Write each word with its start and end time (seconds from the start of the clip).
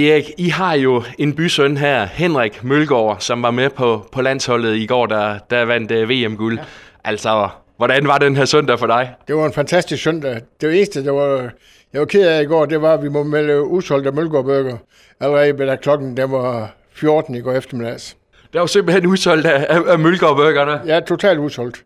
Erik, 0.00 0.30
I 0.38 0.48
har 0.48 0.74
jo 0.74 1.02
en 1.18 1.34
bysøn 1.34 1.76
her, 1.76 2.06
Henrik 2.06 2.64
Mølgaard, 2.64 3.16
som 3.20 3.42
var 3.42 3.50
med 3.50 3.70
på, 3.70 4.06
på 4.12 4.22
landsholdet 4.22 4.76
i 4.76 4.86
går, 4.86 5.06
der, 5.06 5.38
der 5.50 5.64
vandt 5.64 5.92
uh, 5.92 6.10
VM-guld. 6.10 6.58
Ja. 6.58 6.64
Altså, 7.04 7.48
hvordan 7.76 8.08
var 8.08 8.18
den 8.18 8.36
her 8.36 8.44
søndag 8.44 8.78
for 8.78 8.86
dig? 8.86 9.14
Det 9.28 9.36
var 9.36 9.46
en 9.46 9.52
fantastisk 9.52 10.02
søndag. 10.02 10.40
Det 10.60 10.76
eneste, 10.76 11.04
der 11.04 11.10
var, 11.10 11.50
jeg 11.92 12.00
var 12.00 12.04
ked 12.04 12.26
af 12.26 12.42
i 12.42 12.44
går, 12.44 12.66
det 12.66 12.82
var, 12.82 12.94
at 12.94 13.02
vi 13.02 13.08
må 13.08 13.22
melde 13.22 13.62
udsolgt 13.62 14.06
af 14.06 14.12
Mølgaard 14.12 14.78
allerede 15.20 15.66
da 15.66 15.76
klokken 15.76 16.16
der 16.16 16.26
var 16.26 16.74
14 16.92 17.34
i 17.34 17.40
går 17.40 17.52
eftermiddags. 17.52 18.16
Der 18.52 18.58
var 18.58 18.66
simpelthen 18.66 19.06
udsolgt 19.06 19.46
af, 19.46 19.66
af, 19.68 19.92
af 19.92 19.98
Mølgaard 19.98 20.86
Ja, 20.86 21.00
totalt 21.00 21.38
udsolgt. 21.38 21.84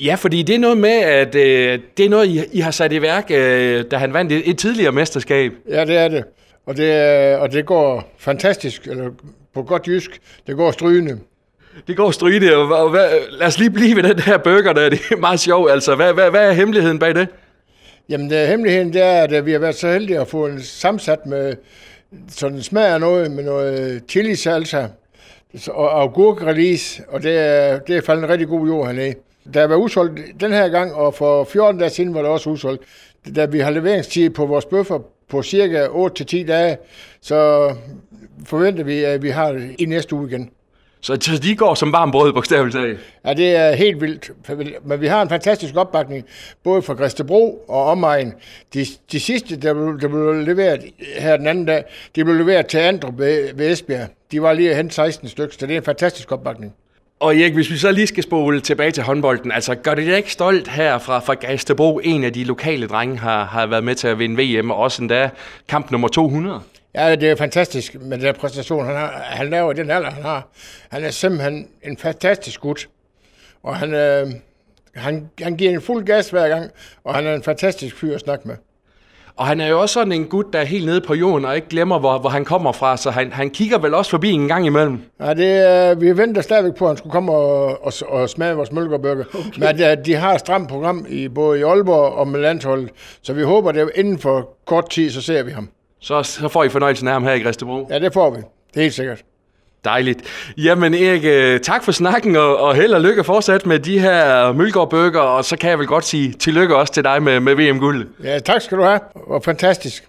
Ja, 0.00 0.14
fordi 0.14 0.42
det 0.42 0.54
er 0.54 0.58
noget 0.58 0.78
med, 0.78 1.00
at 1.02 1.34
øh, 1.34 1.78
det 1.96 2.06
er 2.06 2.10
noget, 2.10 2.26
I, 2.26 2.40
I 2.52 2.60
har 2.60 2.70
sat 2.70 2.92
i 2.92 3.02
værk, 3.02 3.30
øh, 3.30 3.84
da 3.90 3.96
han 3.96 4.12
vandt 4.12 4.32
et, 4.32 4.50
et 4.50 4.58
tidligere 4.58 4.92
mesterskab. 4.92 5.52
Ja, 5.68 5.84
det 5.84 5.96
er 5.96 6.08
det. 6.08 6.24
Og 6.66 6.76
det, 6.76 7.36
og 7.36 7.52
det 7.52 7.66
går 7.66 8.12
fantastisk, 8.18 8.86
eller 8.86 9.10
på 9.54 9.62
godt 9.62 9.86
jysk, 9.86 10.20
det 10.46 10.56
går 10.56 10.70
strygende. 10.70 11.18
Det 11.86 11.96
går 11.96 12.10
strygende, 12.10 12.56
og, 12.56 12.90
hvad, 12.90 13.08
lad 13.30 13.46
os 13.46 13.58
lige 13.58 13.70
blive 13.70 13.96
ved 13.96 14.02
den 14.02 14.18
her 14.18 14.38
burger, 14.38 14.72
der 14.72 14.90
det 14.90 15.00
er 15.12 15.16
meget 15.16 15.40
sjovt. 15.40 15.70
Altså, 15.70 15.94
hvad, 15.94 16.12
hvad, 16.12 16.30
hvad 16.30 16.48
er 16.48 16.52
hemmeligheden 16.52 16.98
bag 16.98 17.14
det? 17.14 17.28
Jamen, 18.08 18.30
det, 18.30 18.48
hemmeligheden 18.48 18.92
det 18.92 19.02
er, 19.02 19.22
at 19.22 19.46
vi 19.46 19.52
har 19.52 19.58
været 19.58 19.74
så 19.74 19.92
heldige 19.92 20.20
at 20.20 20.28
få 20.28 20.46
en 20.46 20.62
sammensat 20.62 21.26
med 21.26 21.54
sådan 22.28 22.62
smag 22.62 22.86
af 22.86 23.00
noget, 23.00 23.30
med 23.30 23.44
noget 23.44 24.02
chili 24.08 24.34
salsa 24.34 24.86
og 25.68 26.02
agurkrelease, 26.02 27.02
og 27.08 27.22
det 27.22 27.38
er, 27.38 27.78
det 27.78 27.96
er 27.96 28.00
faldet 28.00 28.24
en 28.24 28.30
rigtig 28.30 28.48
god 28.48 28.66
jord 28.66 28.86
hernede. 28.86 29.14
Der 29.54 29.66
var 29.66 29.76
udsolgt 29.76 30.20
den 30.40 30.52
her 30.52 30.68
gang, 30.68 30.94
og 30.94 31.14
for 31.14 31.44
14 31.44 31.80
dage 31.80 31.90
siden 31.90 32.14
var 32.14 32.20
det 32.20 32.30
også 32.30 32.50
udsolgt. 32.50 32.82
Da 33.36 33.44
vi 33.44 33.58
har 33.58 33.70
leveringstid 33.70 34.30
på 34.30 34.46
vores 34.46 34.64
bøffer 34.64 34.98
på 35.28 35.42
cirka 35.42 35.86
8-10 35.86 36.46
dage, 36.46 36.76
så 37.20 37.70
forventer 38.46 38.84
vi, 38.84 39.04
at 39.04 39.22
vi 39.22 39.30
har 39.30 39.52
det 39.52 39.74
i 39.78 39.84
næste 39.84 40.14
uge 40.14 40.28
igen. 40.28 40.50
Så 41.04 41.40
de 41.42 41.56
går 41.56 41.74
som 41.74 41.92
varm 41.92 42.10
brød, 42.10 42.32
bogstaveligt 42.32 42.76
talt? 42.76 42.98
Ja, 43.24 43.34
det 43.34 43.56
er 43.56 43.72
helt 43.72 44.00
vildt. 44.00 44.30
Men 44.84 45.00
vi 45.00 45.06
har 45.06 45.22
en 45.22 45.28
fantastisk 45.28 45.76
opbakning, 45.76 46.24
både 46.62 46.82
fra 46.82 46.94
Græstebro 46.94 47.64
og 47.68 47.84
omegn. 47.84 48.34
De, 48.74 48.86
de 49.12 49.20
sidste, 49.20 49.56
der 49.56 49.74
blev, 49.74 50.00
der 50.00 50.08
blev 50.08 50.32
leveret 50.34 50.84
her 51.18 51.36
den 51.36 51.46
anden 51.46 51.64
dag, 51.64 51.84
de 52.16 52.24
blev 52.24 52.36
leveret 52.36 52.66
til 52.66 52.78
Andrup 52.78 53.18
ved, 53.18 53.54
ved 53.54 53.72
Esbjerg. 53.72 54.08
De 54.32 54.42
var 54.42 54.52
lige 54.52 54.74
hen 54.74 54.90
16 54.90 55.28
stykker, 55.28 55.54
så 55.58 55.66
det 55.66 55.72
er 55.72 55.78
en 55.78 55.84
fantastisk 55.84 56.32
opbakning. 56.32 56.74
Og 57.20 57.36
Erik, 57.36 57.54
hvis 57.54 57.70
vi 57.70 57.76
så 57.76 57.92
lige 57.92 58.06
skal 58.06 58.22
spole 58.22 58.60
tilbage 58.60 58.90
til 58.90 59.02
håndbolden, 59.02 59.52
altså 59.52 59.74
gør 59.74 59.94
det 59.94 60.16
ikke 60.16 60.32
stolt 60.32 60.68
her 60.68 60.98
fra, 60.98 61.18
fra 61.18 61.34
Gastebro, 61.34 61.98
en 61.98 62.24
af 62.24 62.32
de 62.32 62.44
lokale 62.44 62.86
drenge 62.86 63.18
har, 63.18 63.44
har 63.44 63.66
været 63.66 63.84
med 63.84 63.94
til 63.94 64.08
at 64.08 64.18
vinde 64.18 64.42
VM, 64.42 64.70
og 64.70 64.76
også 64.76 65.02
endda 65.02 65.30
kamp 65.68 65.90
nummer 65.90 66.08
200? 66.08 66.60
Ja, 66.94 67.16
det 67.16 67.30
er 67.30 67.36
fantastisk 67.36 67.94
med 68.00 68.18
den 68.18 68.34
præstation, 68.34 68.86
han, 68.86 68.96
har, 68.96 69.22
han 69.24 69.50
laver 69.50 69.72
i 69.72 69.74
den 69.74 69.90
alder, 69.90 70.10
han 70.10 70.22
har. 70.22 70.48
Han 70.88 71.04
er 71.04 71.10
simpelthen 71.10 71.68
en 71.82 71.96
fantastisk 71.96 72.60
gut, 72.60 72.88
og 73.62 73.76
han, 73.76 73.94
øh, 73.94 74.26
han, 74.94 75.30
han 75.42 75.56
giver 75.56 75.70
en 75.70 75.80
fuld 75.80 76.04
gas 76.04 76.30
hver 76.30 76.48
gang, 76.48 76.70
og 77.04 77.14
han 77.14 77.26
er 77.26 77.34
en 77.34 77.42
fantastisk 77.42 77.96
fyr 77.96 78.14
at 78.14 78.20
snakke 78.20 78.48
med. 78.48 78.56
Og 79.36 79.46
han 79.46 79.60
er 79.60 79.68
jo 79.68 79.80
også 79.80 79.92
sådan 79.92 80.12
en 80.12 80.24
gut, 80.24 80.52
der 80.52 80.58
er 80.58 80.64
helt 80.64 80.86
nede 80.86 81.00
på 81.00 81.14
jorden 81.14 81.44
og 81.44 81.56
ikke 81.56 81.68
glemmer, 81.68 81.98
hvor, 81.98 82.18
hvor 82.18 82.30
han 82.30 82.44
kommer 82.44 82.72
fra, 82.72 82.96
så 82.96 83.10
han, 83.10 83.32
han 83.32 83.50
kigger 83.50 83.78
vel 83.78 83.94
også 83.94 84.10
forbi 84.10 84.30
en 84.30 84.48
gang 84.48 84.66
imellem. 84.66 84.98
Ja, 85.20 85.34
det, 85.34 86.00
vi 86.00 86.16
venter 86.16 86.42
stadigvæk 86.42 86.74
på, 86.74 86.84
at 86.84 86.88
han 86.88 86.96
skulle 86.96 87.12
komme 87.12 87.32
og, 87.32 87.84
og, 87.86 87.92
og 88.08 88.30
smage 88.30 88.54
vores 88.54 88.72
mølkerbøger. 88.72 89.24
Okay. 89.34 89.58
Men 89.58 89.98
uh, 89.98 90.04
de 90.04 90.14
har 90.14 90.34
et 90.34 90.40
stramt 90.40 90.68
program 90.68 91.06
i 91.08 91.28
både 91.28 91.58
i 91.60 91.62
Aalborg 91.62 92.12
og 92.12 92.28
med 92.28 92.40
landsholdet, 92.40 92.90
så 93.22 93.32
vi 93.32 93.42
håber, 93.42 93.70
at 93.70 93.90
inden 93.94 94.18
for 94.18 94.48
kort 94.66 94.90
tid, 94.90 95.10
så 95.10 95.22
ser 95.22 95.42
vi 95.42 95.50
ham. 95.50 95.68
Så, 96.00 96.22
så 96.22 96.48
får 96.48 96.64
I 96.64 96.68
fornøjelsen 96.68 97.08
af 97.08 97.12
ham 97.12 97.24
her 97.24 97.32
i 97.32 97.40
Græstebro? 97.40 97.86
Ja, 97.90 97.98
det 97.98 98.12
får 98.12 98.30
vi. 98.30 98.36
Det 98.36 98.76
er 98.76 98.80
helt 98.80 98.94
sikkert. 98.94 99.22
Dejligt. 99.84 100.20
Jamen 100.56 100.94
Erik, 100.94 101.24
øh, 101.24 101.60
tak 101.60 101.84
for 101.84 101.92
snakken, 101.92 102.36
og, 102.36 102.56
og 102.60 102.74
held 102.74 102.92
og 102.92 103.00
lykke 103.00 103.24
fortsat 103.24 103.66
med 103.66 103.78
de 103.78 103.98
her 103.98 104.52
Mølgaard 104.52 104.92
og 105.16 105.44
så 105.44 105.56
kan 105.56 105.70
jeg 105.70 105.78
vel 105.78 105.86
godt 105.86 106.04
sige 106.04 106.32
tillykke 106.32 106.76
også 106.76 106.92
til 106.92 107.04
dig 107.04 107.22
med, 107.22 107.40
med 107.40 107.54
VM-guld. 107.54 108.08
Ja, 108.24 108.38
tak 108.38 108.62
skal 108.62 108.78
du 108.78 108.82
have. 108.82 109.00
Og 109.14 109.42
fantastisk. 109.44 110.04